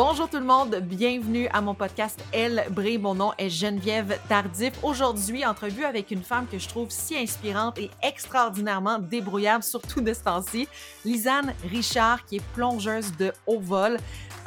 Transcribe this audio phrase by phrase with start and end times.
[0.00, 2.98] Bonjour tout le monde, bienvenue à mon podcast Elle brille.
[2.98, 4.72] Mon nom est Geneviève Tardif.
[4.84, 10.12] Aujourd'hui, entrevue avec une femme que je trouve si inspirante et extraordinairement débrouillable, surtout de
[10.12, 10.68] ce temps-ci,
[11.04, 13.98] Lisanne Richard, qui est plongeuse de haut vol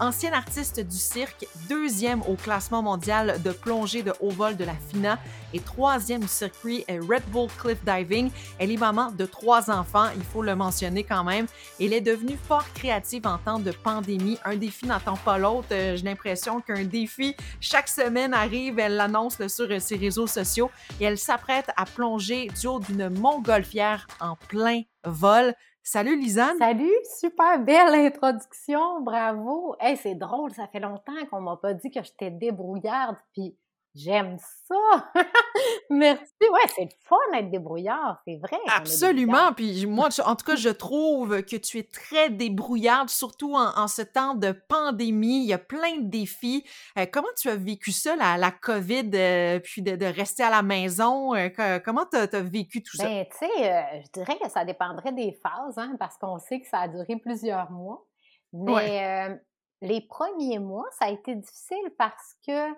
[0.02, 4.74] ancienne artiste du cirque, deuxième au classement mondial de plongée de haut vol de la
[4.74, 5.20] FINA
[5.54, 8.32] et troisième circuit Red Bull Cliff Diving.
[8.58, 11.46] Elle est maman de trois enfants, il faut le mentionner quand même.
[11.80, 14.40] Elle est devenue fort créative en temps de pandémie.
[14.44, 15.68] Un défi n'attend pas l'autre.
[15.72, 18.80] Euh, j'ai l'impression qu'un défi chaque semaine arrive.
[18.80, 24.08] Elle l'annonce sur ses réseaux sociaux et elle s'apprête à plonger du haut d'une montgolfière
[24.20, 25.54] en plein vol.
[25.84, 26.58] Salut Lisanne.
[26.60, 29.76] Salut, super belle introduction, bravo.
[29.80, 33.58] Hey, c'est drôle, ça fait longtemps qu'on m'a pas dit que j'étais débrouillarde, puis
[33.94, 35.12] J'aime ça!
[35.90, 36.24] Merci!
[36.42, 38.58] Ouais, c'est le fun d'être débrouillard, c'est vrai.
[38.74, 39.52] Absolument!
[39.54, 44.02] Puis moi, en tout cas, je trouve que tu es très débrouillarde, surtout en, ce
[44.02, 45.44] temps de pandémie.
[45.44, 46.66] Il y a plein de défis.
[46.98, 50.62] Euh, comment tu as vécu ça, la, la COVID, euh, puis de, rester à la
[50.62, 51.36] maison?
[51.36, 51.50] Euh,
[51.84, 53.04] comment tu as, vécu tout ça?
[53.04, 56.68] Ben, tu sais, je dirais que ça dépendrait des phases, hein, parce qu'on sait que
[56.68, 58.06] ça a duré plusieurs mois.
[58.54, 59.38] Mais
[59.82, 62.74] les premiers mois, ça a été difficile parce que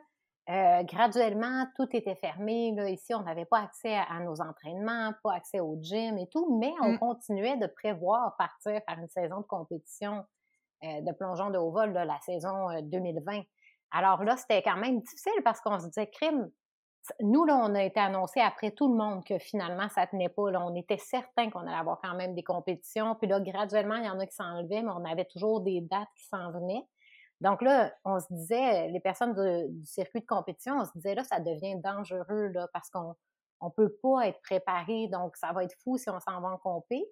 [0.50, 2.74] euh, graduellement, tout était fermé.
[2.76, 2.90] Là.
[2.90, 6.72] Ici, on n'avait pas accès à, nos entraînements, pas accès au gym et tout, mais
[6.82, 7.00] on mmh.
[7.00, 10.26] continuait de prévoir partir faire une saison de compétition
[10.84, 13.38] euh, de plongeon de haut vol, la saison 2020.
[13.38, 13.42] Euh,
[13.92, 16.50] Alors là, c'était quand même difficile parce qu'on se disait, crime,
[17.22, 20.52] nous, là, on a été annoncé après tout le monde que finalement, ça tenait pas.
[20.52, 20.66] Là.
[20.66, 23.16] On était certain qu'on allait avoir quand même des compétitions.
[23.16, 26.08] Puis là, graduellement, il y en a qui s'enlevaient, mais on avait toujours des dates
[26.16, 26.86] qui s'en venaient.
[27.44, 29.36] Donc là, on se disait, les personnes
[29.70, 33.16] du circuit de compétition, on se disait là, ça devient dangereux là, parce qu'on
[33.60, 36.58] on peut pas être préparé, donc ça va être fou si on s'en va en
[36.58, 37.04] compé.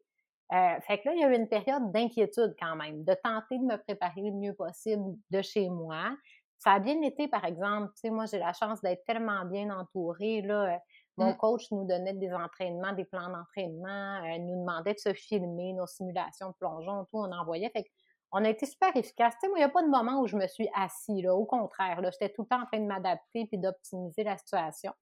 [0.54, 3.58] Euh, fait que là, il y a eu une période d'inquiétude quand même, de tenter
[3.58, 6.16] de me préparer le mieux possible de chez moi.
[6.59, 9.70] Ça a bien été, par exemple, tu sais, moi, j'ai la chance d'être tellement bien
[9.70, 10.75] entourée, là.
[10.75, 10.78] Euh,
[11.18, 11.38] mon mmh.
[11.38, 15.86] coach nous donnait des entraînements, des plans d'entraînement, euh, nous demandait de se filmer nos
[15.86, 17.70] simulations de plongeon, tout, on envoyait.
[17.70, 17.90] Fait que
[18.31, 19.34] on a été super efficace.
[19.36, 21.36] Tu sais, moi, il n'y a pas de moment où je me suis assis, là.
[21.36, 24.94] Au contraire, là, j'étais tout le temps en train de m'adapter puis d'optimiser la situation.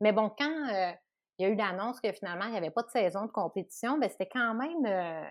[0.00, 0.92] Mais bon, quand euh,
[1.38, 3.98] il y a eu l'annonce que finalement, il n'y avait pas de saison de compétition,
[3.98, 5.30] ben c'était quand même euh,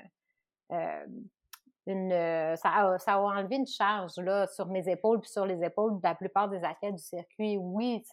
[0.74, 1.06] euh,
[1.88, 2.12] une.
[2.58, 5.98] Ça a, ça, a, enlevé une charge là, sur mes épaules puis sur les épaules
[5.98, 7.58] de la plupart des athlètes du circuit.
[7.58, 8.04] Oui,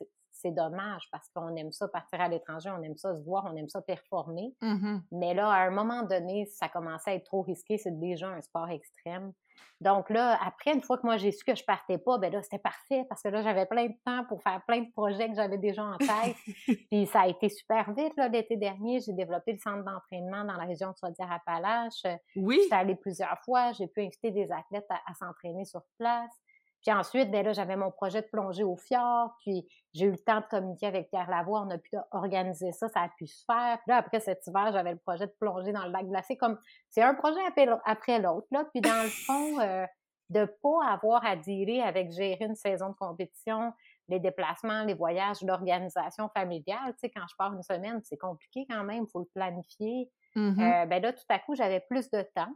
[0.45, 3.57] c'est dommage parce qu'on aime ça partir à l'étranger, on aime ça se voir, on
[3.57, 4.55] aime ça performer.
[4.61, 5.01] Mm-hmm.
[5.13, 8.43] Mais là, à un moment donné, ça commençait à être trop risqué, c'est déjà un
[8.43, 9.33] sport extrême.
[9.81, 12.43] Donc là, après, une fois que moi j'ai su que je partais pas, ben là,
[12.43, 15.35] c'était parfait parce que là, j'avais plein de temps pour faire plein de projets que
[15.35, 16.37] j'avais déjà en tête.
[16.91, 19.01] Puis ça a été super vite, là, l'été dernier.
[19.01, 22.19] J'ai développé le centre d'entraînement dans la région de Chaudière-Appalaches.
[22.37, 22.59] Oui.
[22.63, 23.73] J'étais allée plusieurs fois.
[23.73, 26.33] J'ai pu inviter des athlètes à s'entraîner sur place.
[26.85, 30.19] Puis ensuite, ben là, j'avais mon projet de plonger au fjord, puis j'ai eu le
[30.19, 33.43] temps de communiquer avec Pierre Lavoie, on a pu organiser ça, ça a pu se
[33.45, 33.79] faire.
[33.79, 36.59] Puis là, après cet hiver, j'avais le projet de plonger dans le lac glacé, comme
[36.91, 37.41] c'est un projet
[37.87, 38.65] après l'autre, là.
[38.73, 39.87] Puis dans le fond, euh,
[40.31, 43.73] de pas avoir à dealer avec gérer une saison de compétition,
[44.09, 46.93] les déplacements, les voyages, l'organisation familiale.
[46.93, 50.11] Tu sais, quand je pars une semaine, c'est compliqué quand même, il faut le planifier.
[50.35, 52.53] Mmh euh, ben là, tout à coup, j'avais plus de temps.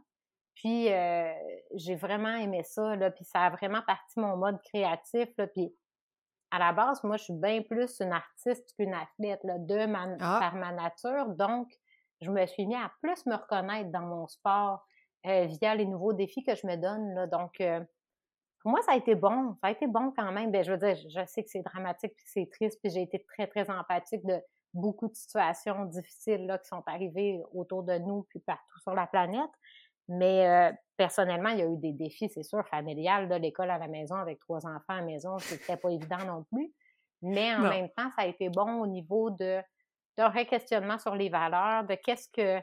[0.59, 1.31] Puis euh,
[1.75, 5.73] j'ai vraiment aimé ça, là, puis ça a vraiment parti mon mode créatif, là, puis
[6.51, 9.87] à la base, moi, je suis bien plus une artiste qu'une athlète, là, de
[10.19, 10.37] ah!
[10.41, 11.71] par ma nature, donc
[12.21, 14.85] je me suis mis à plus me reconnaître dans mon sport
[15.27, 17.79] euh, via les nouveaux défis que je me donne, là, donc euh,
[18.61, 20.77] pour moi, ça a été bon, ça a été bon quand même, ben, je veux
[20.77, 24.25] dire, je sais que c'est dramatique, puis c'est triste, puis j'ai été très, très empathique
[24.25, 24.41] de
[24.73, 29.07] beaucoup de situations difficiles, là, qui sont arrivées autour de nous, puis partout sur la
[29.07, 29.49] planète,
[30.09, 33.87] mais euh, personnellement, il y a eu des défis, c'est sûr, familiales, l'école à la
[33.87, 36.73] maison avec trois enfants à la maison, c'était pas évident non plus.
[37.21, 39.61] Mais en même temps, ça a été bon au niveau de
[40.17, 42.61] d'un questionnement sur les valeurs, de qu'est-ce que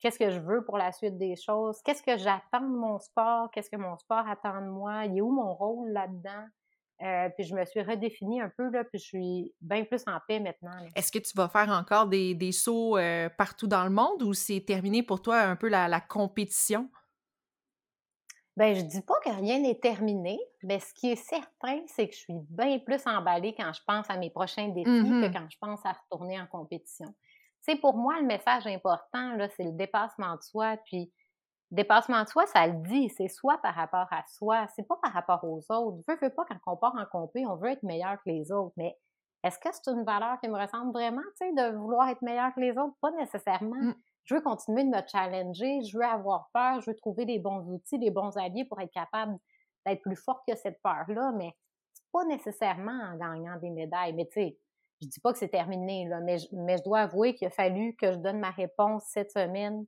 [0.00, 3.50] qu'est-ce que je veux pour la suite des choses, qu'est-ce que j'attends de mon sport,
[3.52, 6.46] qu'est-ce que mon sport attend de moi, il est où mon rôle là-dedans?
[7.02, 10.18] Euh, puis je me suis redéfinie un peu, là, puis je suis bien plus en
[10.28, 10.72] paix maintenant.
[10.94, 14.34] Est-ce que tu vas faire encore des, des sauts euh, partout dans le monde ou
[14.34, 16.90] c'est terminé pour toi un peu la, compétition?
[18.56, 22.14] Ben, je dis pas que rien n'est terminé, mais ce qui est certain, c'est que
[22.14, 25.46] je suis bien plus emballée quand je pense à mes prochains défis que mmh quand
[25.48, 27.14] je pense à retourner en compétition.
[27.62, 31.10] C'est pour moi le message important là, c'est le dépassement de soi, puis
[31.70, 35.12] dépassement de soi, ça le dit, c'est soit par rapport à soi, c'est pas par
[35.12, 35.98] rapport aux autres.
[36.06, 38.50] Je veux, veux pas, quand on part en compé, on veut être meilleur que les
[38.52, 38.96] autres, mais
[39.42, 42.52] est-ce que c'est une valeur qui me ressemble vraiment, tu sais, de vouloir être meilleur
[42.54, 42.94] que les autres?
[43.00, 43.76] Pas nécessairement.
[43.76, 43.94] Mmh.
[44.24, 47.66] Je veux continuer de me challenger, je veux avoir peur, je veux trouver les bons
[47.70, 49.38] outils, les bons alliés pour être capable
[49.86, 51.52] d'être plus forte que cette peur-là, mais
[51.94, 54.12] c'est pas nécessairement en gagnant des médailles.
[54.12, 54.58] Mais tu sais,
[55.00, 57.50] je dis pas que c'est terminé, là, mais, je, mais je dois avouer qu'il a
[57.50, 59.86] fallu que je donne ma réponse cette semaine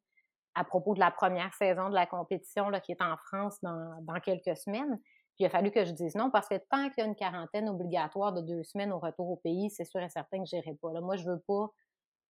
[0.55, 4.03] à propos de la première saison de la compétition là, qui est en France dans,
[4.03, 4.99] dans quelques semaines.
[5.35, 7.15] Puis il a fallu que je dise non parce que tant qu'il y a une
[7.15, 10.57] quarantaine obligatoire de deux semaines au retour au pays, c'est sûr et certain que je
[10.57, 10.93] n'irai pas.
[10.93, 11.71] Là, moi, je veux pas,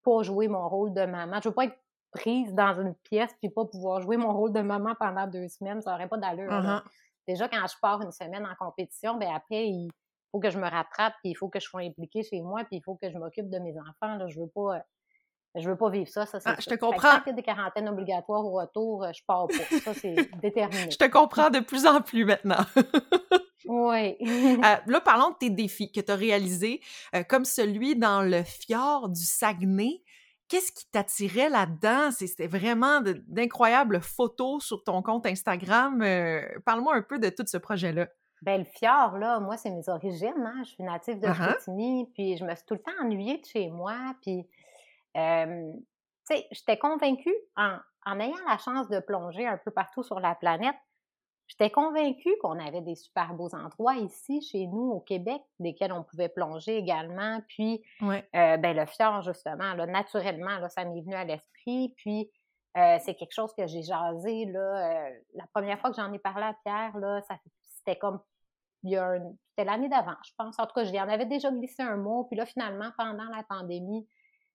[0.04, 1.40] pas jouer mon rôle de maman.
[1.42, 1.78] Je veux pas être
[2.12, 5.80] prise dans une pièce puis pas pouvoir jouer mon rôle de maman pendant deux semaines.
[5.82, 6.52] Ça n'aurait pas d'allure.
[6.52, 6.82] Uh-huh.
[7.26, 9.90] Déjà, quand je pars une semaine en compétition, ben après, il
[10.30, 12.76] faut que je me rattrape, puis il faut que je sois impliquée chez moi, puis
[12.76, 14.16] il faut que je m'occupe de mes enfants.
[14.16, 14.28] Là.
[14.28, 14.82] Je veux pas
[15.54, 17.16] je veux pas vivre ça, ça c'est ah, Je te comprends.
[17.16, 19.78] Tant qu'il y a des quarantaines obligatoires au retour, euh, je pars pas.
[19.78, 20.90] Ça, c'est déterminé.
[20.90, 22.64] je te comprends de plus en plus maintenant.
[23.66, 24.16] oui.
[24.20, 26.80] Euh, là, parlons de tes défis que tu as réalisés,
[27.14, 30.02] euh, comme celui dans le fjord du Saguenay.
[30.48, 32.10] Qu'est-ce qui t'attirait là-dedans?
[32.10, 36.04] C'était vraiment d'incroyables photos sur ton compte Instagram.
[36.66, 38.06] Parle-moi un peu de tout ce projet-là.
[38.42, 40.34] Ben, le fjord, là, moi, c'est mes origines.
[40.44, 40.62] Hein.
[40.64, 43.70] Je suis native de uh puis je me suis tout le temps ennuyée de chez
[43.70, 43.94] moi.
[44.20, 44.46] Puis
[45.16, 45.72] euh,
[46.28, 50.20] tu sais, j'étais convaincue, en, en ayant la chance de plonger un peu partout sur
[50.20, 50.76] la planète,
[51.52, 56.02] J'étais convaincue qu'on avait des super beaux endroits ici, chez nous, au Québec, desquels on
[56.02, 57.42] pouvait plonger également.
[57.48, 61.92] Puis, euh, ben, le fjord, justement, là, naturellement, là, ça m'est venu à l'esprit.
[61.98, 62.30] Puis,
[62.78, 64.46] euh, c'est quelque chose que j'ai jasé.
[64.46, 67.20] Là, la première fois que j'en ai parlé à Pierre, là,
[67.60, 68.20] c'était comme
[68.82, 70.58] c'était l'année d'avant, je pense.
[70.58, 72.24] En tout cas, j'en avais déjà glissé un mot.
[72.24, 74.08] Puis là, finalement, pendant la pandémie,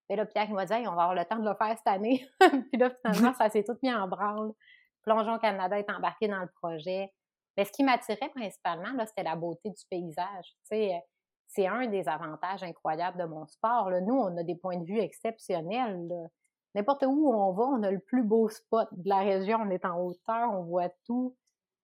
[0.09, 1.87] et là, Pierre, il m'a dit, on va avoir le temps de le faire cette
[1.87, 2.25] année.
[2.39, 4.53] puis là, finalement, ça s'est tout mis en branle.
[5.03, 7.13] Plongeon Canada est embarqué dans le projet.
[7.57, 10.55] Mais ce qui m'attirait principalement, là, c'était la beauté du paysage.
[10.71, 10.97] Euh,
[11.47, 13.89] c'est un des avantages incroyables de mon sport.
[13.89, 16.07] Nous, on a des points de vue exceptionnels.
[16.75, 19.59] N'importe où on va, on a le plus beau spot de la région.
[19.61, 21.35] On est en hauteur, on voit tout.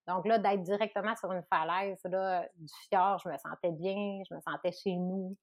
[0.07, 4.35] Donc là, d'être directement sur une falaise là, du fjord, je me sentais bien, je
[4.35, 5.35] me sentais chez nous.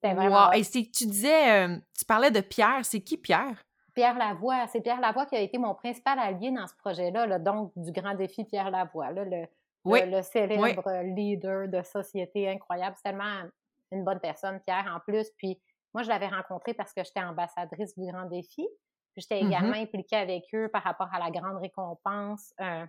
[0.00, 0.52] C'était vraiment.
[0.52, 3.64] Et si tu disais, euh, tu parlais de Pierre, c'est qui Pierre?
[3.94, 4.66] Pierre Lavoie.
[4.68, 8.14] C'est Pierre Lavoie qui a été mon principal allié dans ce projet-là, donc du grand
[8.14, 9.46] défi Pierre Lavoie, là, le,
[9.84, 12.94] le, célèbre leader de société incroyable.
[12.96, 13.42] C'est tellement
[13.90, 15.30] une bonne personne, Pierre, en plus.
[15.36, 15.60] Puis
[15.92, 18.68] moi, je l'avais rencontré parce que j'étais ambassadrice du grand défi.
[19.14, 22.54] Puis j'étais mmh également impliquée avec eux par rapport à la grande récompense.
[22.60, 22.86] Euh,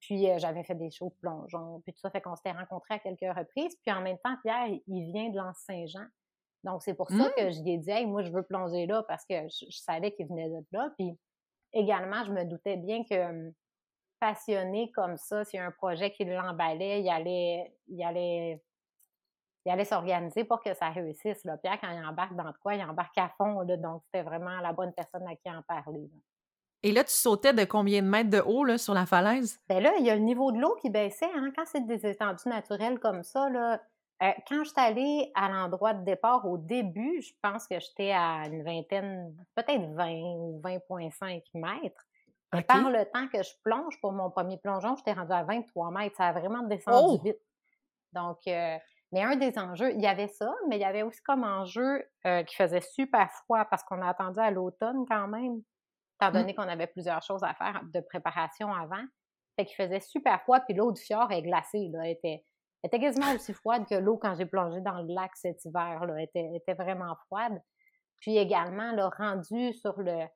[0.00, 2.10] puis euh, j'avais fait des shows de plongeon, puis tout ça.
[2.10, 3.74] Fait qu'on s'était rencontrés à quelques reprises.
[3.82, 6.04] Puis en même temps, Pierre, il vient de l'Anse-Saint-Jean.
[6.64, 7.52] Donc, c'est pour ça que mmh.
[7.52, 10.48] je lui ai dit, moi, je veux plonger là parce que je, savais qu'il venait
[10.48, 10.90] de là.
[10.96, 11.16] Puis
[11.72, 13.52] également, je me doutais bien que hum,
[14.18, 18.62] passionné comme ça, s'il y a un projet qui l'emballait, il allait, il allait,
[19.66, 21.44] il allait s'organiser pour que ça réussisse.
[21.44, 21.58] Là.
[21.58, 23.60] Pierre, quand il embarque dans quoi, il embarque à fond.
[23.60, 26.10] Là, donc, c'était vraiment la bonne personne à qui en parler.
[26.82, 29.60] Et là, tu sautais de combien de mètres de haut là, sur la falaise?
[29.68, 31.30] Bien là, il y a le niveau de l'eau qui baissait.
[31.34, 31.52] Hein.
[31.54, 33.82] Quand c'est des étendues naturelles comme ça, là,
[34.22, 38.12] euh, quand je suis allée à l'endroit de départ au début, je pense que j'étais
[38.12, 42.06] à une vingtaine, peut-être 20 ou 20,5 mètres.
[42.68, 46.14] Par le temps que je plonge pour mon premier plongeon, j'étais rendue à 23 mètres.
[46.16, 47.20] Ça a vraiment descendu oh!
[47.24, 47.40] vite.
[48.12, 48.78] Donc, euh,
[49.10, 52.04] mais un des enjeux, il y avait ça, mais il y avait aussi comme enjeu
[52.26, 55.62] euh, qui faisait super froid parce qu'on a attendu à l'automne quand même,
[56.20, 56.32] étant mmh.
[56.32, 59.04] donné qu'on avait plusieurs choses à faire de préparation avant.
[59.56, 62.44] Fait qu'il faisait super froid, puis l'eau du fjord est glacée, là, était
[62.84, 66.04] elle était quasiment aussi froide que l'eau quand j'ai plongé dans le lac cet hiver.
[66.04, 66.16] Là.
[66.18, 67.58] Elle, était, vraiment froide.
[68.20, 70.26] Puis également, le rendu sur le,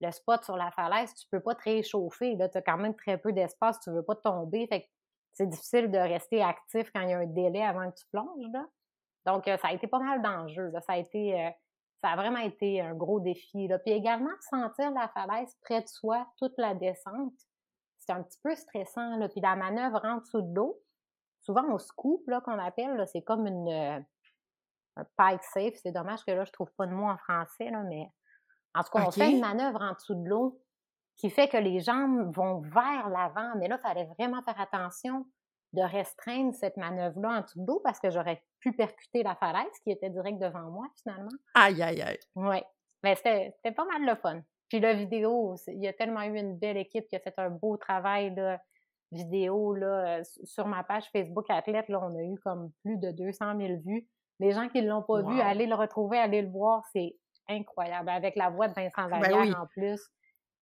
[0.00, 2.34] le spot sur la falaise, tu peux pas te réchauffer.
[2.38, 4.66] Tu as quand même très peu d'espace, tu veux pas tomber.
[4.68, 4.88] Fait
[5.34, 8.50] c'est difficile de rester actif quand il y a un délai avant que tu plonges.
[8.54, 8.64] Là.
[9.26, 10.72] Donc, euh, ça a été pas mal d'enjeux.
[10.86, 11.38] Ça a été.
[11.38, 11.50] Euh,
[12.02, 13.68] ça a vraiment été un gros défi.
[13.68, 13.78] Là.
[13.80, 17.34] Puis également, sentir la falaise près de soi toute la descente,
[17.98, 19.18] c'est un petit peu stressant.
[19.18, 19.28] Là.
[19.28, 20.80] Puis la manœuvre en dessous de l'eau,
[21.48, 23.98] souvent on scoop, là, qu'on appelle, c'est comme une, euh,
[24.96, 25.74] un pike safe.
[25.82, 28.06] C'est dommage que là, je trouve pas de mot en français, là, mais
[28.74, 30.60] en tout cas, on fait une manœuvre en dessous de l'eau
[31.16, 33.54] qui fait que les jambes vont vers l'avant.
[33.56, 35.26] Mais là, il fallait vraiment faire attention
[35.72, 39.72] de restreindre cette manœuvre-là en dessous de l'eau parce que j'aurais pu percuter la falaise
[39.82, 41.30] qui était direct devant moi, finalement.
[41.54, 42.18] Aïe, aïe, aïe.
[42.36, 42.62] Oui.
[43.02, 44.42] Mais c'était pas mal le fun.
[44.68, 47.48] Puis la vidéo, il y a tellement eu une belle équipe qui a fait un
[47.48, 48.34] beau travail.
[48.34, 48.60] Là
[49.12, 53.58] vidéo là, sur ma page Facebook Athlète, là, on a eu comme plus de 200
[53.58, 54.06] 000 vues.
[54.40, 57.16] Les gens qui ne l'ont pas vu, allez le retrouver, allez le voir, c'est
[57.48, 58.08] incroyable.
[58.08, 60.00] Avec la voix de Vincent ben Vallière en plus.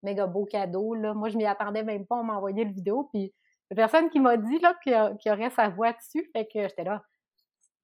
[0.02, 0.94] Méga beau cadeau.
[0.94, 1.14] Là.
[1.14, 3.08] Moi, je m'y attendais même pas, on m'a envoyé le vidéo.
[3.12, 3.34] Puis,
[3.70, 4.92] la personne qui m'a dit qu'il
[5.26, 7.02] y aurait sa voix dessus, fait que j'étais là,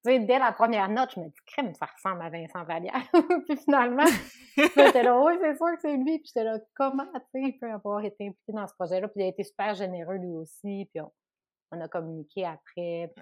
[0.05, 3.03] dès la première note, je me dis, crème, ça ressemble à Vincent Vallière.
[3.47, 4.05] puis finalement,
[4.57, 6.19] j'étais là, oui, c'est sûr que c'est lui.
[6.19, 9.09] Puis j'étais là, comment, tu sais, il peut avoir été impliqué dans ce projet-là?
[9.09, 10.89] Puis il a été super généreux lui aussi.
[10.93, 11.01] Puis
[11.73, 13.13] on a communiqué après.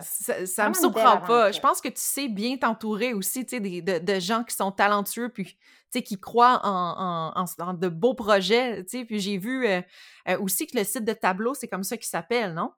[0.00, 1.52] ça, me surprend pas.
[1.52, 5.28] Je pense que tu sais bien t'entourer aussi des, de, de, gens qui sont talentueux
[5.28, 5.56] puis
[5.92, 8.84] qui croient en, en, de beaux projets.
[8.84, 9.80] Puis j'ai vu euh,
[10.28, 12.72] euh, aussi que le site de tableau, c'est comme ça qu'il s'appelle, non?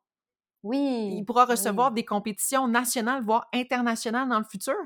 [0.62, 1.14] Oui.
[1.18, 4.76] Il pourra recevoir des compétitions nationales, voire internationales dans le futur?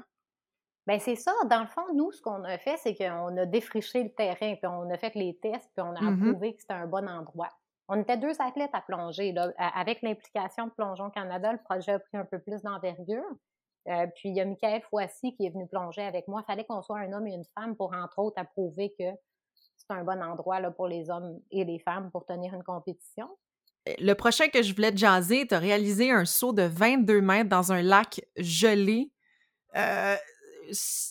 [0.86, 1.32] Bien, c'est ça.
[1.50, 4.66] Dans le fond, nous, ce qu'on a fait, c'est qu'on a défriché le terrain, puis
[4.66, 7.48] on a fait les tests, puis on a mmh approuvé que c'était un bon endroit.
[7.88, 9.34] On était deux athlètes à plonger.
[9.58, 13.24] Avec l'implication de Plongeon Canada, le projet a pris un peu plus d'envergure.
[13.88, 16.42] Euh, puis il y a Michael Foissy qui est venu plonger avec moi.
[16.42, 19.04] Il fallait qu'on soit un homme et une femme pour, entre autres, approuver que
[19.76, 23.28] c'est un bon endroit là, pour les hommes et les femmes pour tenir une compétition.
[23.98, 27.48] Le prochain que je voulais te jaser, tu as réalisé un saut de 22 mètres
[27.48, 29.10] dans un lac gelé.
[29.76, 30.16] Euh,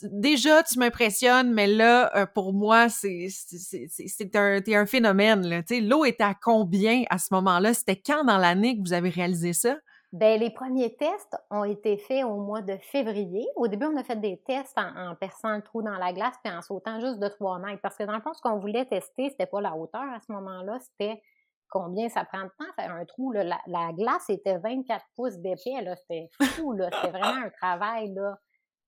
[0.03, 3.27] déjà, tu m'impressionnes, mais là, euh, pour moi, c'est
[4.35, 5.63] un, un phénomène.
[5.81, 7.73] L'eau était à combien à ce moment-là?
[7.73, 9.77] C'était quand dans l'année que vous avez réalisé ça?
[10.15, 13.45] Bien, les premiers tests ont été faits au mois de février.
[13.57, 16.53] Au début, on a fait des tests en, perçant un trou dans la glace puis
[16.53, 17.81] en sautant juste de 3 mètres.
[17.81, 20.31] Parce que dans le fond, ce qu'on voulait tester, c'était pas la hauteur à ce
[20.31, 21.21] moment-là, c'était
[21.75, 23.33] combien ça prend de temps à faire un trou.
[23.33, 25.75] La, la, glace était 24 pouces d'épais.
[26.07, 26.73] C'était fou.
[26.79, 28.39] C'était vraiment un travail là,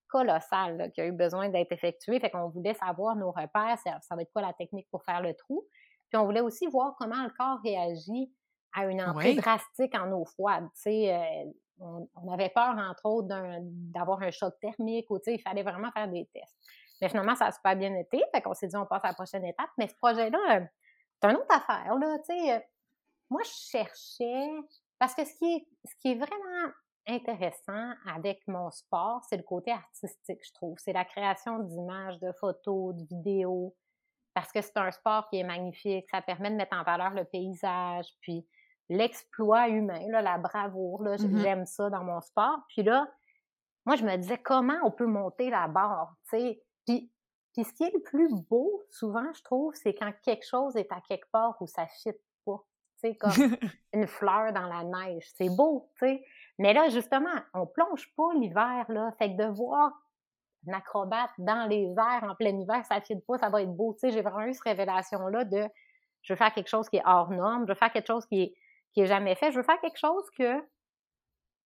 [0.08, 2.18] colossal qui a eu besoin d'être effectué.
[2.22, 5.34] Fait qu'on voulait savoir nos repères, ça, va être quoi la technique pour faire le
[5.34, 5.66] trou.
[6.10, 8.32] Puis on voulait aussi voir comment le corps réagit
[8.74, 10.66] à une entrée drastique en eau froide.
[10.88, 11.44] Euh,
[11.80, 16.08] on, on, avait peur, entre autres, d'avoir un, choc thermique ou il fallait vraiment faire
[16.08, 16.56] des tests.
[17.02, 18.24] Mais finalement, ça a super bien été.
[18.34, 19.70] Fait qu'on s'est dit, on passe à la prochaine étape.
[19.78, 20.62] Mais ce projet-là,
[21.22, 21.94] c'est une autre affaire.
[21.96, 22.60] Là, euh,
[23.30, 24.50] moi, je cherchais.
[25.00, 26.72] Parce que ce qui est, ce qui est vraiment
[27.08, 30.76] intéressant avec mon sport, c'est le côté artistique, je trouve.
[30.80, 33.76] C'est la création d'images, de photos, de vidéos,
[34.34, 36.06] parce que c'est un sport qui est magnifique.
[36.12, 38.46] Ça permet de mettre en valeur le paysage, puis
[38.90, 41.04] l'exploit humain, là, la bravoure.
[41.04, 41.42] Là, mm-hmm.
[41.42, 42.60] J'aime ça dans mon sport.
[42.70, 43.08] Puis là,
[43.86, 46.64] moi, je me disais comment on peut monter la barre, tu sais?
[46.86, 47.12] Puis,
[47.54, 50.92] puis ce qui est le plus beau, souvent, je trouve, c'est quand quelque chose est
[50.92, 52.12] à quelque part où ça fit.
[53.02, 53.32] Tu sais, comme
[53.94, 55.26] une fleur dans la neige.
[55.36, 56.24] C'est beau, tu sais.
[56.60, 59.12] Mais là, justement, on plonge pas l'hiver, là.
[59.20, 59.92] Fait que de voir
[60.68, 63.94] un acrobate dans les airs en plein hiver, ça ne pas, ça va être beau.
[63.94, 65.68] Tu sais, j'ai vraiment eu cette révélation-là de
[66.24, 68.42] je veux faire quelque chose qui est hors norme, je veux faire quelque chose qui
[68.42, 68.54] est,
[68.94, 70.60] qui est jamais fait, je veux faire quelque chose que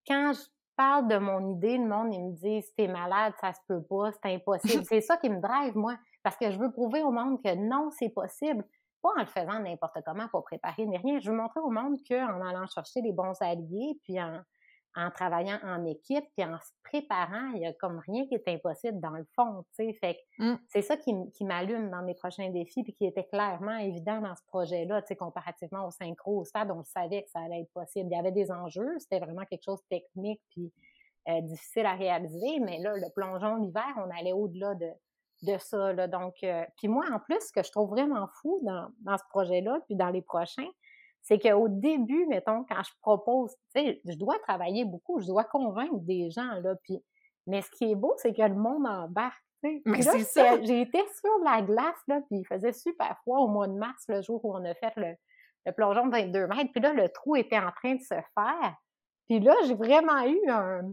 [0.07, 0.41] quand je
[0.75, 4.11] parle de mon idée, le monde, il me dit t'es malade, ça se peut pas,
[4.11, 4.83] c'est impossible.
[4.89, 7.89] c'est ça qui me drive, moi, parce que je veux prouver au monde que non,
[7.91, 8.63] c'est possible.
[9.01, 11.19] Pas en le faisant n'importe comment pour préparer ni rien.
[11.19, 14.41] Je veux montrer au monde qu'en allant chercher les bons alliés, puis en,
[14.95, 18.47] en travaillant en équipe puis en se préparant, il y a comme rien qui est
[18.47, 19.93] impossible dans le fond, tu sais.
[19.93, 20.55] Fait mmh.
[20.67, 24.43] c'est ça qui, m'allume dans mes prochains défis puis qui était clairement évident dans ce
[24.47, 28.09] projet-là, tu sais, comparativement au synchro, au stade, on savait que ça allait être possible.
[28.11, 30.73] Il y avait des enjeux, c'était vraiment quelque chose de technique puis
[31.29, 34.89] euh, difficile à réaliser, mais là, le plongeon l'hiver, on allait au-delà de,
[35.41, 36.07] de ça, là.
[36.07, 39.23] Donc, euh, puis moi, en plus, ce que je trouve vraiment fou dans, dans ce
[39.29, 40.69] projet-là, puis dans les prochains,
[41.21, 45.43] c'est qu'au début, mettons, quand je propose, tu sais, je dois travailler beaucoup, je dois
[45.43, 47.03] convaincre des gens, là, puis,
[47.47, 50.63] mais ce qui est beau, c'est que le monde embarque, tu sais.
[50.63, 54.03] J'ai été sur la glace, là, puis il faisait super froid au mois de mars,
[54.07, 57.35] le jour où on a fait le, plongeon de 22 mètres, puis là, le trou
[57.35, 58.75] était en train de se faire,
[59.27, 60.91] puis là, j'ai vraiment eu un...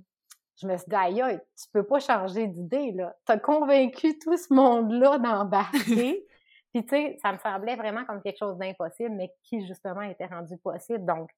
[0.61, 3.15] Je me suis dit, aïe, tu peux pas changer d'idée, là.
[3.25, 6.27] T'as convaincu tout ce monde-là d'embarquer.
[6.75, 10.27] Puis, tu sais, ça me semblait vraiment comme quelque chose d'impossible, mais qui, justement, était
[10.27, 11.05] rendu possible.
[11.05, 11.31] Donc,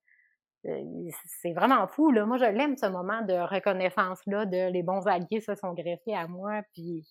[0.67, 1.11] euh,
[1.41, 2.27] c'est vraiment fou, là.
[2.27, 6.27] Moi, je l'aime, ce moment de reconnaissance-là, de les bons alliés se sont greffés à
[6.27, 7.07] moi, puis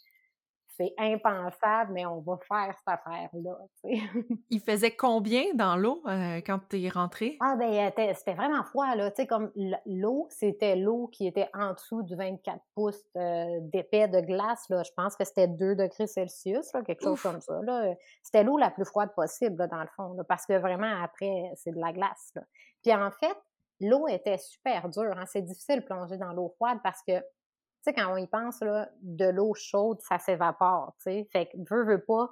[0.80, 3.58] c'est impensable, mais on va faire cette affaire-là.
[4.50, 7.38] Il faisait combien dans l'eau euh, quand tu es rentré?
[7.42, 9.12] Ah, ben, c'était vraiment froid, là.
[9.12, 9.52] Tu sais, comme
[9.86, 14.84] l'eau, c'était l'eau qui était en dessous du 24 pouces euh, d'épais de glace, là.
[14.84, 17.94] Je pense que c'était 2 degrés Celsius, là, quelque chose comme ça, là.
[18.24, 21.80] C'était l'eau la plus froide possible, dans le fond, parce que vraiment, après, c'est de
[21.80, 22.44] la glace, là.
[22.82, 23.38] Puis en fait,
[23.82, 25.18] l'eau était super dure.
[25.18, 25.26] Hein.
[25.26, 27.22] C'est difficile de plonger dans l'eau froide parce que
[27.84, 31.30] sais, quand on y pense, là, de l'eau chaude, ça s'évapore, tu sais.
[31.32, 32.30] Fait que, veux, veux pas,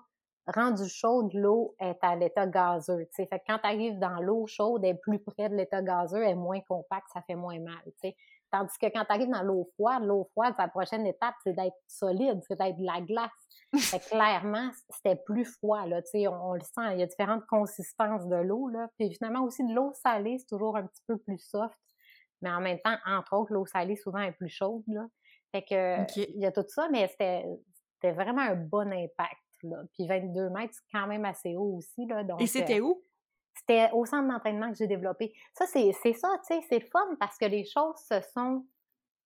[0.48, 3.28] rendu chaude, l'eau est à l'état gazeux, tu sais.
[3.28, 6.24] Fait que quand tu arrives dans l'eau chaude, elle est plus près de l'état gazeux,
[6.24, 8.16] elle est moins compacte, ça fait moins mal, tu sais.
[8.50, 11.76] Tandis que quand tu arrives dans l'eau froide, l'eau froide, sa prochaine étape, c'est d'être
[11.86, 13.30] solide, c'est d'être de la glace.
[13.92, 17.08] Fait que clairement, c'était plus froid, là, tu sais, on, le sent, il y a
[17.08, 18.88] différentes consistances de l'eau, là.
[18.98, 21.78] Puis finalement, aussi, de l'eau salée, c'est toujours un petit peu plus soft.
[22.42, 25.06] Mais en même temps, entre autres, l'eau salée, souvent, est plus chaude, là.
[25.58, 29.42] Fait que, il y a tout ça, mais c'était vraiment un bon impact.
[29.64, 29.78] Là.
[29.94, 32.06] Puis 22 mètres, c'est quand même assez haut aussi.
[32.06, 33.04] Là, Et c'était euh, où?
[33.56, 35.34] C'était au centre d'entraînement que j'ai développé.
[35.54, 38.66] Ça, c'est ça, tu sais, c'est fun parce que les choses se sont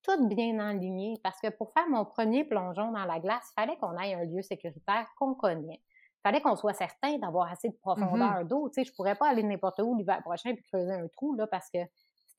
[0.04, 1.20] toutes bien alignées.
[1.24, 4.24] Parce que pour faire mon premier plongeon dans la glace, il fallait qu'on aille un
[4.24, 5.82] lieu sécuritaire qu'on connaît.
[5.82, 7.80] Il fallait qu'on soit certain d'avoir assez de mm-hmm.
[7.80, 8.70] profondeur d'eau.
[8.70, 11.48] Tu sais, je pourrais pas aller n'importe où l'hiver prochain puis creuser un trou, là,
[11.48, 11.80] parce que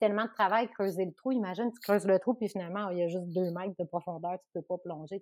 [0.03, 1.31] tellement de travail creuser le trou.
[1.31, 4.37] Imagine, tu creuses le trou, puis finalement, il y a juste deux mètres de profondeur,
[4.43, 5.21] tu peux pas plonger.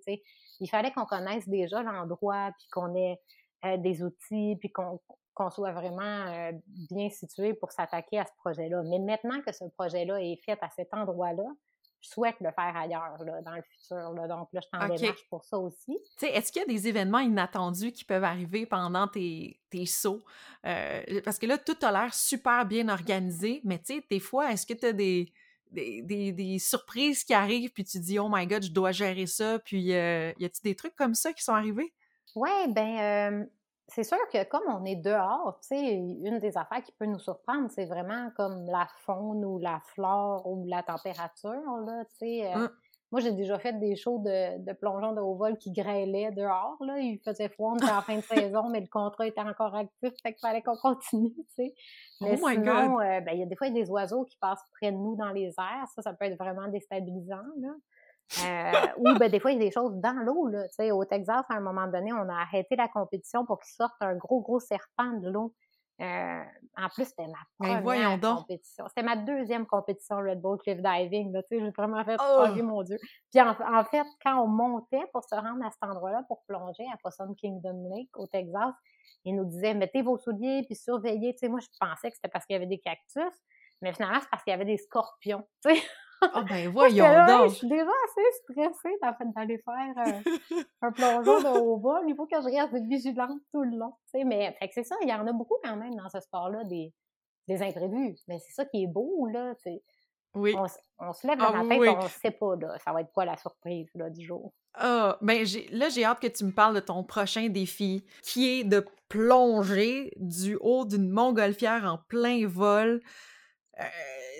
[0.58, 3.20] Il fallait qu'on connaisse déjà l'endroit, puis qu'on ait
[3.64, 5.00] euh, des outils, puis qu'on
[5.34, 6.52] qu'on soit vraiment euh,
[6.90, 8.82] bien situé pour s'attaquer à ce projet-là.
[8.82, 11.44] Mais maintenant que ce projet-là est fait à cet endroit-là,
[12.02, 14.12] je souhaite le faire ailleurs, dans le futur.
[14.28, 15.98] Donc là, je t'en démarche pour ça aussi.
[16.20, 20.22] Est-ce qu'il y a des événements inattendus qui peuvent arriver pendant tes, tes sauts?
[20.66, 24.52] Euh, parce que là, tout a l'air super bien organisé, mais tu sais, des fois,
[24.52, 25.32] est-ce que tu as des,
[25.70, 29.60] des, des, surprises qui arrivent, puis tu dis, oh my god, je dois gérer ça,
[29.60, 31.94] puis euh, y a-t-il des trucs comme ça qui sont arrivés?
[32.34, 33.48] Oui, ben,
[33.88, 37.18] c'est sûr que comme on est dehors, tu sais, une des affaires qui peut nous
[37.18, 42.46] surprendre, c'est vraiment comme la faune ou la flore ou la température, là, tu sais.
[42.46, 42.68] Euh, mmh.
[43.10, 46.78] Moi, j'ai déjà fait des shows de, de plongeon de haut vol qui grêlaient dehors,
[46.80, 46.98] là.
[46.98, 48.22] Il faisait froid, on en fin de
[48.54, 51.74] saison, mais le contrat était encore actif, fait qu'il fallait qu'on continue, tu sais.
[52.22, 54.24] Mais oh sinon, euh, ben, il y a des fois, il y a des oiseaux
[54.24, 55.88] qui passent près de nous dans les airs.
[55.94, 57.70] Ça, ça peut être vraiment déstabilisant, là.
[58.44, 60.48] Euh, ou ben, des fois, il y a des choses dans l'eau.
[60.48, 60.66] Là.
[60.94, 64.14] au Texas, à un moment donné, on a arrêté la compétition pour qu'il sorte un
[64.14, 65.54] gros, gros serpent de l'eau.
[66.00, 66.42] Euh,
[66.78, 68.84] en plus, c'était ma première compétition.
[68.88, 71.38] C'était ma deuxième compétition Red Bull Cliff Diving.
[71.50, 72.46] J'ai vraiment fait oh!
[72.48, 72.98] oh mon Dieu.
[73.30, 76.96] Puis en, fait, quand on montait pour se rendre à cet endroit-là pour plonger à
[77.02, 78.74] Possum Kingdom Lake au Texas,
[79.24, 81.36] ils nous disaient mettez vos souliers puis surveillez.
[81.42, 83.32] moi, je pensais que c'était parce qu'il y avait des cactus,
[83.80, 85.46] mais finalement, c'est parce qu'il y avait des scorpions.
[86.34, 87.50] Ah ben voyons donc!
[87.50, 88.96] Je suis déjà assez stressée
[89.34, 92.02] d'aller faire euh, un plongeon de haut vol.
[92.06, 93.94] Il faut que je reste vigilante tout le long.
[94.14, 96.92] Mais c'est ça, il y en a beaucoup quand même dans ce sport-là, des,
[97.48, 98.16] des imprévus.
[98.28, 99.54] Mais c'est ça qui est beau, là.
[100.34, 100.54] Oui.
[100.98, 103.12] On, se lève le ah, matin et on ne sait pas, là, ça va être
[103.12, 104.54] quoi la surprise là, du jour.
[104.74, 108.64] Ah, ben là, j'ai hâte que tu me parles de ton prochain défi, qui est
[108.64, 113.02] de plonger du haut d'une montgolfière en plein vol.
[113.78, 113.84] Euh,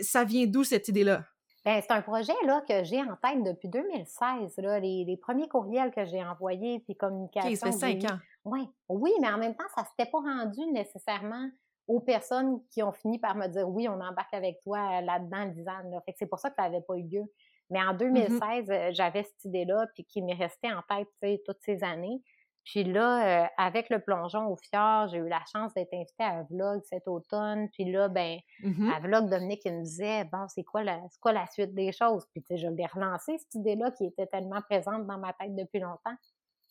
[0.00, 1.26] ça vient d'où cette idée-là?
[1.64, 4.56] Ben, c'est un projet là, que j'ai en tête depuis 2016.
[4.58, 7.48] Là, les, premiers courriels que j'ai envoyés, puis communication.
[7.48, 8.18] Okay, ça fait cinq ans.
[8.44, 8.64] Ouais.
[8.88, 11.48] Oui, mais en même temps, ça ne s'était pas rendu nécessairement
[11.86, 15.90] aux personnes qui ont fini par me dire oui, on embarque avec toi là-dedans, Lisanne.
[15.90, 16.00] Là.
[16.04, 17.24] Fait que c'est pour ça que ça n'avait pas eu lieu.
[17.70, 21.60] Mais en 2016, mmh euh, j'avais cette idée-là, puis qui m'est restée en tête toutes
[21.60, 22.20] ces années.
[22.64, 26.38] Puis là, euh, avec le plongeon au fjord, j'ai eu la chance d'être invitée à
[26.38, 27.68] un vlog cet automne.
[27.70, 31.32] Puis là, ben, mmh à vlog, Dominique, il me disait, bon, c'est quoi la, quoi
[31.32, 32.24] la suite des choses?
[32.32, 35.54] Puis, tu sais, je l'ai relancé, cette idée-là, qui était tellement présente dans ma tête
[35.56, 36.14] depuis longtemps.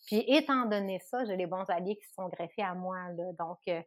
[0.08, 3.32] Puis, étant donné ça, j'ai les bons alliés qui se sont greffés à moi, là.
[3.38, 3.82] Donc, euh,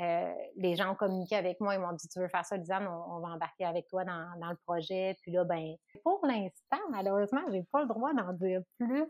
[0.00, 2.86] euh, les gens ont communiqué avec moi, ils m'ont dit Tu veux faire ça, Lisanne,
[2.86, 5.16] on, va embarquer avec toi dans, dans, le projet.
[5.22, 9.04] Puis là, ben, pour l'instant, malheureusement, j'ai pas le droit d'en dire plus.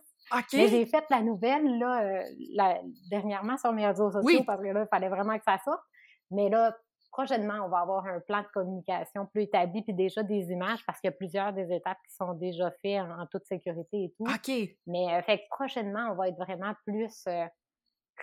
[0.52, 2.74] Mais j'ai fait la nouvelle là, euh,
[3.08, 5.82] dernièrement sur mes réseaux sociaux parce que là, il fallait vraiment que ça sorte.
[6.32, 6.76] Mais là,
[7.12, 11.00] prochainement, on va avoir un plan de communication plus établi, puis déjà des images, parce
[11.00, 14.24] qu'il y a plusieurs des étapes qui sont déjà faites en, toute sécurité et tout.
[14.24, 14.76] OK.
[14.86, 17.24] Mais euh, fait prochainement, on va être vraiment plus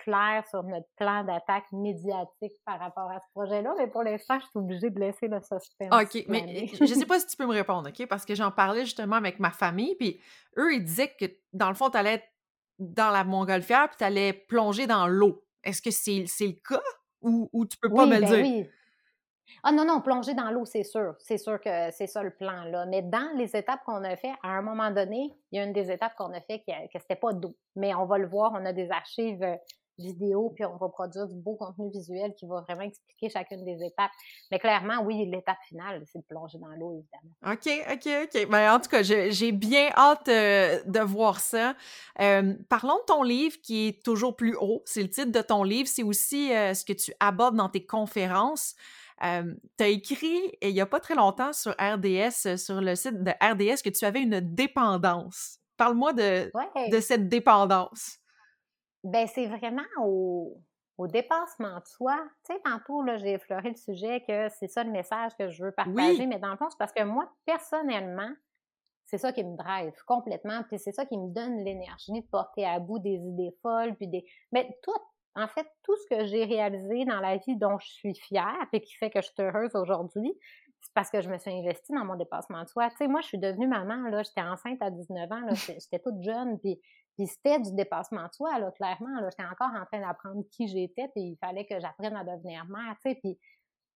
[0.04, 4.46] clair sur notre plan d'attaque médiatique par rapport à ce projet-là, mais pour l'instant, je
[4.46, 5.92] suis obligée de laisser le suspense.
[5.92, 8.06] OK, mais je sais pas si tu peux me répondre, OK?
[8.06, 10.20] Parce que j'en parlais justement avec ma famille, puis
[10.56, 12.28] eux, ils disaient que dans le fond, tu allais être
[12.78, 15.44] dans la montgolfière, puis tu allais plonger dans l'eau.
[15.64, 16.82] Est-ce que c'est le cas?
[17.20, 18.44] Ou, ou tu peux pas me le ben dire?
[18.44, 18.70] Oui.
[19.62, 21.14] Ah non, non, plonger dans l'eau, c'est sûr.
[21.18, 22.86] C'est sûr que c'est ça le plan, là.
[22.86, 25.72] Mais dans les étapes qu'on a fait, à un moment donné, il y a une
[25.72, 27.56] des étapes qu'on a fait qui, que c'était pas d'eau.
[27.74, 29.56] Mais on va le voir, on a des archives euh,
[29.98, 33.84] vidéo, puis on va produire du beau contenu visuel qui va vraiment expliquer chacune des
[33.84, 34.10] étapes.
[34.50, 37.52] Mais clairement, oui, l'étape finale, c'est de plonger dans l'eau, évidemment.
[37.52, 38.50] OK, OK, OK.
[38.50, 41.74] Ben, en tout cas, j'ai bien hâte euh, de voir ça.
[42.20, 44.82] Euh, parlons de ton livre qui est toujours plus haut.
[44.84, 45.88] C'est le titre de ton livre.
[45.88, 48.74] C'est aussi euh, ce que tu abordes dans tes conférences.
[49.20, 53.30] tu as écrit il n'y a pas très longtemps sur RDS, sur le site de
[53.42, 55.58] RDS, que tu avais une dépendance.
[55.76, 56.50] Parle-moi de,
[56.90, 58.18] de cette dépendance.
[59.04, 60.60] Ben, c'est vraiment au,
[60.98, 62.18] au dépassement de soi.
[62.44, 65.64] Tu sais, tantôt, là, j'ai effleuré le sujet que c'est ça le message que je
[65.64, 68.30] veux partager, mais dans le fond, c'est parce que moi, personnellement,
[69.06, 72.66] c'est ça qui me drive complètement, puis c'est ça qui me donne l'énergie de porter
[72.66, 74.26] à bout des idées folles, puis des...
[74.52, 74.92] Mais tout,
[75.34, 78.80] en fait, tout ce que j'ai réalisé dans la vie dont je suis fière, et
[78.80, 80.36] qui fait que je suis heureuse aujourd'hui,
[80.82, 82.90] c'est parce que je me suis investie dans mon dépassement de soi.
[82.90, 86.00] Tu sais, moi, je suis devenue maman, là, j'étais enceinte à 19 ans, là, j'étais
[86.00, 86.80] toute jeune, puis
[87.18, 89.20] puis c'était du dépassement de soi, là, clairement.
[89.20, 92.64] Là, j'étais encore en train d'apprendre qui j'étais, puis il fallait que j'apprenne à devenir
[92.66, 93.16] mère, tu sais.
[93.16, 93.36] Puis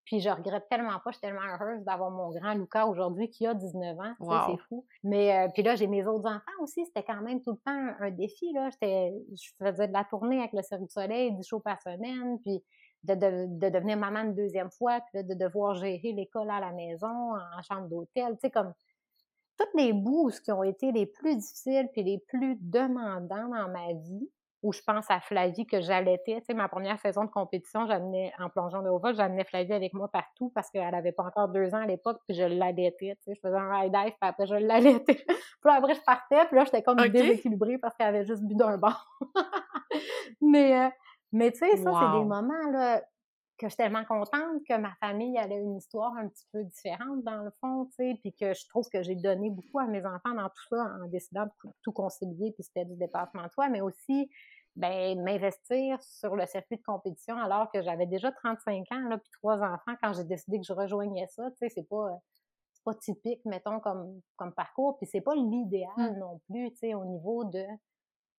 [0.05, 3.47] Puis je regrette tellement pas, je suis tellement heureuse d'avoir mon grand Lucas aujourd'hui qui
[3.47, 4.15] a 19 ans.
[4.49, 4.85] C'est fou.
[5.05, 6.85] Mais euh, puis là, j'ai mes autres enfants aussi.
[6.85, 8.53] C'était quand même tout le temps un, défi.
[8.53, 8.71] Là.
[8.83, 12.41] Je faisais de la tournée avec le Cirque du Soleil, 10 shows par semaine.
[12.41, 12.61] Puis
[13.05, 17.37] de, de, devenir maman une deuxième fois, puis de devoir gérer l'école à la maison,
[17.37, 18.33] en chambre d'hôtel.
[18.33, 18.73] Tu sais, comme
[19.59, 23.93] toutes les bouts qui ont été les plus difficiles puis les plus demandants dans ma
[23.93, 24.29] vie,
[24.63, 26.41] où je pense à Flavie que j'allaitais.
[26.41, 29.73] Tu sais, ma première saison de compétition, j'amenais en plongeant de haut vol, j'amenais Flavie
[29.73, 33.17] avec moi partout parce qu'elle avait pas encore deux ans à l'époque, puis je l'allaitais.
[33.17, 35.15] Tu sais, je faisais un ride dive, puis après je l'allaitais.
[35.27, 38.79] puis après je partais, puis là j'étais comme déséquilibrée parce qu'elle avait juste bu d'un
[38.79, 39.07] bord.
[40.41, 40.89] mais euh,
[41.33, 43.03] mais tu sais, ça c'est des moments là
[43.63, 46.65] que je suis tellement contente que ma famille elle a une histoire un petit peu
[46.65, 49.87] différente dans le fond, tu sais, puis que je trouve que j'ai donné beaucoup à
[49.87, 53.51] mes enfants dans tout ça en décidant de tout concilier, puis c'était du dépassement de
[53.51, 54.31] soi, mais aussi
[54.75, 59.31] ben m'investir sur le circuit de compétition alors que j'avais déjà 35 ans là puis
[59.33, 62.19] trois enfants quand j'ai décidé que je rejoignais ça, tu sais, c'est pas
[62.73, 66.19] c'est pas typique mettons comme comme parcours, puis c'est pas l'idéal mmh.
[66.19, 67.65] non plus, tu sais, au niveau de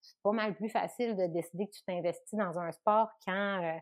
[0.02, 3.78] c'est pas mal plus facile de décider que tu t'investis dans un sport quand euh,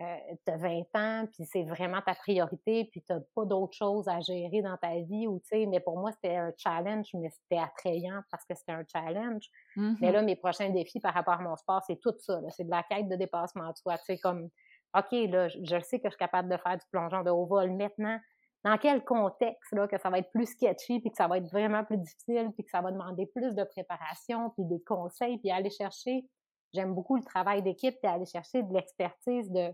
[0.00, 3.74] euh, tu as 20 ans, puis c'est vraiment ta priorité, puis tu n'as pas d'autre
[3.74, 5.28] chose à gérer dans ta vie.
[5.28, 9.48] Ou, mais pour moi, c'était un challenge, mais c'était attrayant parce que c'était un challenge.
[9.76, 10.24] Mais là, mm-hmm.
[10.24, 12.40] mes prochains défis par rapport à mon sport, c'est tout ça.
[12.50, 13.96] C'est de la quête de dépassement de soi.
[13.98, 14.48] sais comme,
[14.96, 17.70] OK, là, je sais que je suis capable de faire du plongeon de haut vol.
[17.70, 18.18] Maintenant,
[18.64, 21.50] dans quel contexte là, que ça va être plus sketchy, puis que ça va être
[21.52, 25.52] vraiment plus difficile, puis que ça va demander plus de préparation, puis des conseils, puis
[25.52, 26.26] aller chercher
[26.74, 29.72] j'aime beaucoup le travail d'équipe et aller chercher de l'expertise de,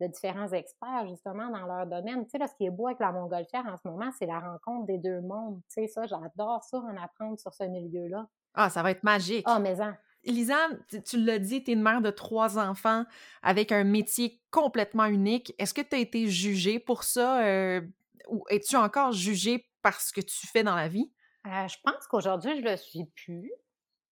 [0.00, 2.24] de différents experts, justement, dans leur domaine.
[2.24, 4.40] Tu sais, là, ce qui est beau avec la montgolfière en ce moment, c'est la
[4.40, 5.60] rencontre des deux mondes.
[5.68, 8.26] Tu sais, ça, j'adore ça, en apprendre sur ce milieu-là.
[8.54, 9.44] Ah, ça va être magique.
[9.46, 9.94] Ah, mais en.
[10.24, 13.04] Lisanne, tu l'as dit, tu es une mère de trois enfants
[13.42, 15.54] avec un métier complètement unique.
[15.58, 17.80] Est-ce que tu as été jugée pour ça euh,
[18.28, 21.12] ou es-tu encore jugée par ce que tu fais dans la vie?
[21.46, 23.52] Euh, je pense qu'aujourd'hui, je le suis plus.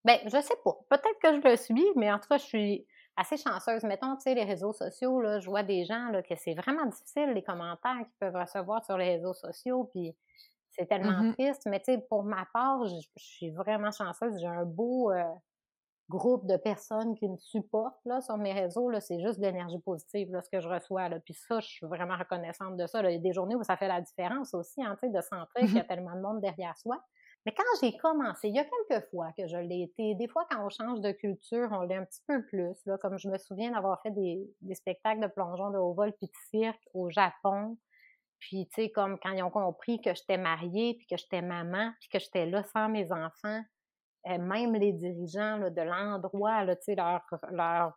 [0.05, 0.77] Ben, je sais pas.
[0.89, 3.83] Peut-être que je le suis, mais en tout cas, je suis assez chanceuse.
[3.85, 6.87] Mettons, tu sais, les réseaux sociaux, là, je vois des gens là, que c'est vraiment
[6.87, 10.15] difficile, les commentaires qu'ils peuvent recevoir sur les réseaux sociaux, puis
[10.71, 11.63] c'est tellement mmh triste.
[11.67, 14.39] Mais tu sais, pour ma part, je, suis vraiment chanceuse.
[14.41, 15.23] J'ai un beau euh,
[16.09, 18.91] groupe de personnes qui me supportent là, sur mes réseaux.
[18.91, 21.09] Là, c'est juste de l'énergie positive là, ce que je reçois.
[21.09, 21.21] Là.
[21.21, 23.03] Puis ça, je suis vraiment reconnaissante de ça.
[23.03, 23.11] Là.
[23.11, 25.67] Il y a des journées où ça fait la différence aussi, hein, de sentir mmh
[25.67, 27.01] qu'il y a tellement de monde derrière soi.
[27.47, 30.47] Mais quand j'ai commencé, il y a quelques fois que je l'ai été, des fois
[30.51, 33.37] quand on change de culture, on l'est un petit peu plus, là, comme je me
[33.37, 37.77] souviens d'avoir fait des, spectacles de plongeon de haut vol puis de cirque au Japon.
[38.39, 41.93] Puis, tu sais, comme quand ils ont compris que j'étais mariée, puis que j'étais maman,
[42.01, 43.63] puis que j'étais là sans mes enfants,
[44.27, 47.93] euh, même les dirigeants de l'endroit, tu sais, leur, leur,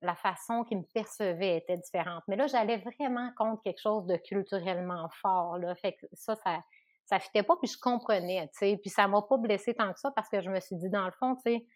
[0.00, 2.22] la façon qu'ils me percevaient était différente.
[2.28, 5.58] Mais là, j'allais vraiment contre quelque chose de culturellement fort,
[6.14, 6.60] ça, ça
[7.06, 8.76] ça fitait pas, puis je comprenais, tu sais.
[8.76, 11.04] Puis ça m'a pas blessée tant que ça parce que je me suis dit, dans
[11.04, 11.66] le fond, tu sais,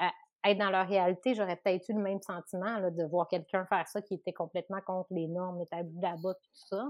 [0.00, 3.66] euh, être dans leur réalité, j'aurais peut-être eu le même sentiment là, de voir quelqu'un
[3.66, 6.88] faire ça qui était complètement contre les normes établies là-bas, tout ça.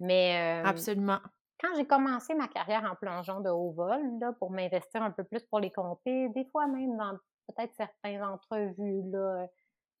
[0.00, 0.62] Mais.
[0.62, 1.18] Euh, Absolument.
[1.60, 5.24] Quand j'ai commencé ma carrière en plongeon de haut vol, là, pour m'investir un peu
[5.24, 9.46] plus pour les compter, des fois même dans peut-être certaines entrevues là,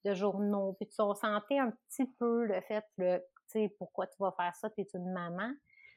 [0.04, 3.04] de journaux, puis on sentait un petit peu le fait, tu
[3.48, 5.50] sais, pourquoi tu vas faire ça, tu es une maman.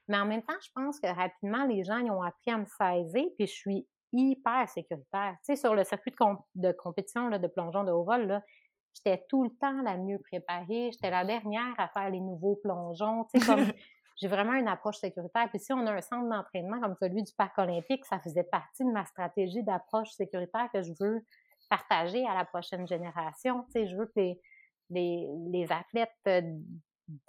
[0.08, 2.66] Mais en même temps, je pense que rapidement, les gens ils ont appris à me
[2.66, 5.36] saisir, puis je suis hyper sécuritaire.
[5.46, 6.14] Tu sais, sur le circuit
[6.56, 8.42] de, compétition là, de plongeon de haut vol,
[8.94, 10.92] j'étais tout le temps la mieux préparée.
[10.92, 13.26] J'étais la dernière à faire les nouveaux plongeons.
[13.34, 13.66] Tu sais, comme
[14.18, 15.50] j'ai vraiment une approche sécuritaire.
[15.50, 18.84] Puis si on a un centre d'entraînement comme celui du Parc olympique, ça faisait partie
[18.84, 21.26] de ma stratégie d'approche sécuritaire que je veux
[21.70, 23.64] partager à la prochaine génération.
[23.66, 24.40] Tu sais, je veux que les,
[24.90, 26.42] les, les athlètes euh,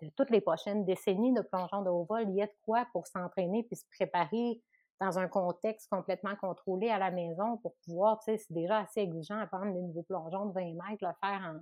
[0.01, 2.87] de toutes les prochaines décennies de plongeon de haut vol, il y a de quoi
[2.93, 4.61] pour s'entraîner puis se préparer
[5.01, 9.01] dans un contexte complètement contrôlé à la maison pour pouvoir, tu sais, c'est déjà assez
[9.01, 11.55] exigeant à prendre des nouveaux plongeons de 20 mètres, le faire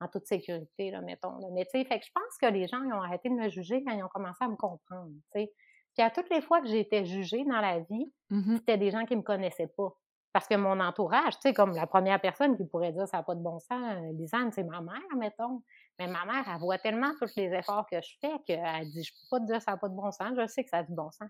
[0.00, 1.52] en, toute sécurité, là, mettons.
[1.52, 3.48] Mais tu sais, fait que je pense que les gens ils ont arrêté de me
[3.48, 5.52] juger quand ils ont commencé à me comprendre, tu sais.
[5.94, 8.90] Puis à toutes les fois que j'ai été jugée dans la vie, mmh c'était des
[8.90, 9.92] gens qui me connaissaient pas.
[10.32, 13.22] Parce que mon entourage, tu sais, comme la première personne qui pourrait dire ça n'a
[13.22, 15.62] pas de bon sens, Lisanne, c'est ma mère, mettons.
[16.00, 19.12] Mais ma mère, elle voit tellement tous les efforts que je fais qu'elle dit Je
[19.12, 20.82] peux pas te dire ça n'a pas de bon sens, je sais que ça a
[20.82, 21.28] du bon sens.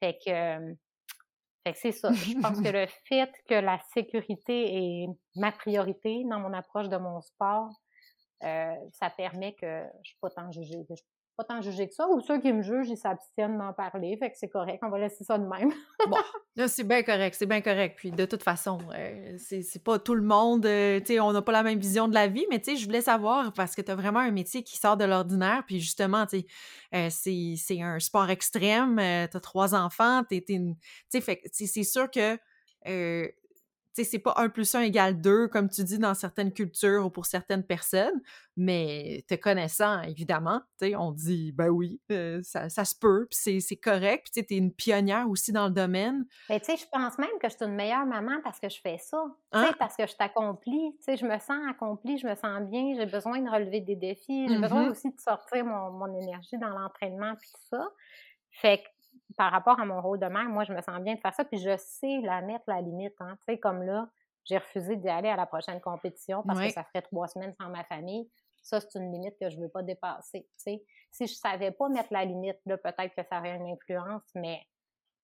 [0.00, 0.74] Fait que, euh,
[1.64, 2.10] fait que c'est ça.
[2.12, 6.96] Je pense que le fait que la sécurité est ma priorité dans mon approche de
[6.96, 7.70] mon sport,
[8.42, 11.02] euh, ça permet que je ne suis pas tant jugée, que je
[11.36, 12.08] pas tant jugé que ça.
[12.08, 14.16] Ou ceux qui me jugent, ils s'abstiennent d'en parler.
[14.18, 15.72] Fait que c'est correct, on va laisser ça de même.
[16.08, 16.16] bon,
[16.68, 17.96] c'est bien correct, c'est bien correct.
[17.96, 21.42] Puis de toute façon, euh, c'est pas tout le monde, euh, tu sais, on n'a
[21.42, 23.82] pas la même vision de la vie, mais tu sais, je voulais savoir parce que
[23.82, 25.64] tu as vraiment un métier qui sort de l'ordinaire.
[25.66, 26.46] Puis justement, tu sais,
[26.94, 30.42] euh, c'est un sport extrême, tu as trois enfants, tu
[31.08, 32.38] sais, c'est sûr que
[33.94, 37.10] sais, c'est pas 1 plus 1 égale 2, comme tu dis dans certaines cultures ou
[37.10, 38.20] pour certaines personnes,
[38.56, 43.26] mais te connaissant, évidemment, tu sais, on dit, ben oui, euh, ça, ça, se peut,
[43.30, 46.24] puis c'est correct, puis tu es une pionnière aussi dans le domaine.
[46.48, 48.80] Mais tu sais, je pense même que je suis une meilleure maman parce que je
[48.80, 49.74] fais ça, tu sais, hein?
[49.78, 53.06] parce que je t'accomplis, tu sais, je me sens accomplie, je me sens bien, j'ai
[53.06, 54.90] besoin de relever des défis, j'ai besoin mm-hmm.
[54.90, 57.88] aussi de sortir mon, mon énergie dans l'entraînement, puis tout ça.
[58.50, 58.88] Fait que
[59.36, 61.44] par rapport à mon rôle de mère, moi, je me sens bien de faire ça,
[61.44, 63.14] puis je sais la mettre la limite.
[63.20, 63.36] Hein.
[63.38, 64.08] Tu sais, comme là,
[64.44, 67.68] j'ai refusé d'y aller à la prochaine compétition parce que ça ferait trois semaines sans
[67.68, 68.28] ma famille.
[68.62, 70.42] Ça, c'est une limite que je ne veux pas dépasser.
[70.42, 70.84] Tu sais.
[71.10, 74.22] Si je ne savais pas mettre la limite, là, peut-être que ça aurait une influence,
[74.34, 74.60] mais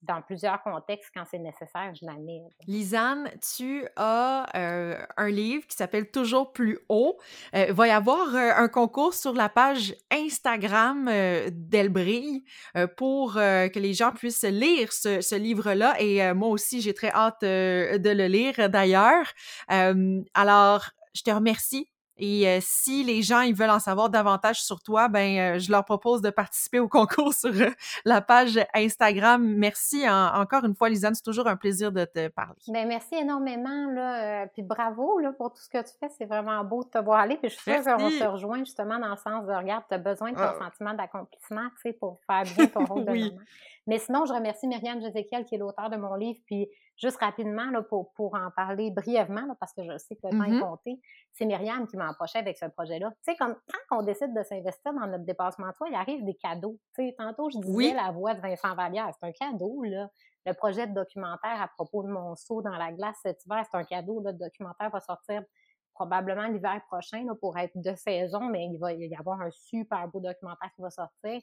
[0.03, 2.43] dans plusieurs contextes, quand c'est nécessaire, je la mets.
[2.67, 7.19] Lisanne, tu as euh, un livre qui s'appelle Toujours plus haut.
[7.55, 11.11] Euh, il va y avoir euh, un concours sur la page Instagram
[11.51, 12.45] d'Elbrille
[12.97, 16.01] pour que les gens puissent lire ce livre-là.
[16.01, 19.27] Et moi aussi, j'ai très hâte de le lire d'ailleurs.
[19.69, 24.81] alors, je te remercie et euh, si les gens ils veulent en savoir davantage sur
[24.81, 27.71] toi, ben euh, je leur propose de participer au concours sur euh,
[28.05, 29.45] la page Instagram.
[29.57, 32.57] Merci encore une fois, Lisanne, c'est toujours un plaisir de te parler.
[32.69, 36.09] Ben merci énormément là, puis bravo là pour tout ce que tu fais.
[36.17, 37.37] C'est vraiment beau de te voir aller.
[37.37, 39.99] Puis je suis sûre qu'on se rejoint justement dans le sens de regarde, tu as
[39.99, 40.59] besoin de ton ah.
[40.59, 43.37] sentiment d'accomplissement, tu sais, pour faire bien ton rôle de maman.
[43.89, 46.39] Mais sinon, je remercie Myriam Jézéchiel, qui est l'auteur de mon livre.
[46.45, 50.39] Puis, juste rapidement, là, pour, pour en parler brièvement, parce que je sais que le
[50.39, 50.61] temps est mm-hmm.
[50.61, 51.01] compté,
[51.33, 53.11] c'est Myriam qui m'a approché avec ce projet-là.
[53.25, 53.55] Tu sais, comme
[53.89, 56.79] quand on décide de s'investir dans notre dépassement de soi, il arrive des cadeaux.
[56.95, 60.09] Tu sais, tantôt, je disais la voix de Vincent Vallière, c'est un cadeau, là.
[60.47, 63.77] Le projet de documentaire à propos de mon saut dans la glace cet hiver, c'est
[63.77, 64.23] un cadeau.
[64.25, 65.43] Le documentaire va sortir
[65.93, 70.07] probablement l'hiver prochain là, pour être de saison, mais il va y avoir un super
[70.09, 71.43] beau documentaire qui va sortir.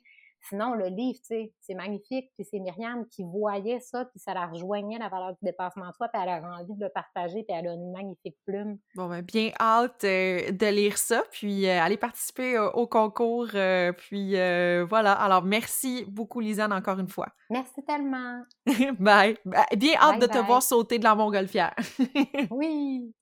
[0.49, 2.31] Sinon, le livre, tu sais, c'est magnifique.
[2.37, 5.93] Puis c'est Myriam qui voyait ça, puis ça la rejoignait, la valeur du dépassement de
[5.93, 8.77] soi, puis elle a envie de le partager, puis elle a une magnifique plume.
[8.95, 13.49] Bon, ben, bien hâte euh, de lire ça, puis euh, aller participer au concours.
[13.55, 14.35] Euh, puis
[14.87, 15.13] voilà.
[15.13, 17.27] Alors, merci beaucoup, Lisanne, encore une fois.
[17.49, 18.43] Merci tellement.
[18.99, 19.37] bye.
[19.75, 21.75] Bien hâte de te voir sauter de la montgolfière.
[22.51, 23.13] oui.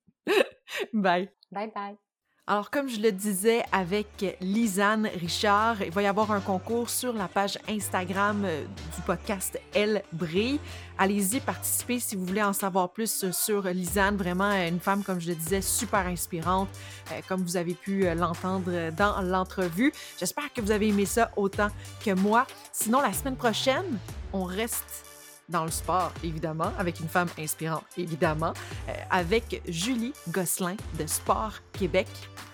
[0.94, 1.30] Bye.
[1.52, 1.98] Bye bye.
[2.46, 7.14] Alors, comme je le disais avec Lisanne Richard, il va y avoir un concours sur
[7.14, 10.60] la page Instagram euh, du podcast Elle brille.
[10.98, 14.18] Allez-y participer si vous voulez en savoir plus sur Lisanne.
[14.18, 16.68] Vraiment une femme, comme je le disais, super inspirante,
[17.14, 19.94] euh, comme vous avez pu euh, l'entendre dans l'entrevue.
[20.20, 21.70] J'espère que vous avez aimé ça autant
[22.04, 22.46] que moi.
[22.74, 23.98] Sinon, la semaine prochaine,
[24.34, 25.13] on reste
[25.50, 28.54] dans le sport, évidemment, avec une femme inspirante, évidemment,
[28.90, 32.08] euh, avec Julie Gosselin de Sport Québec.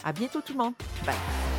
[0.03, 0.73] À bientôt tout le monde.
[1.05, 1.58] Bye.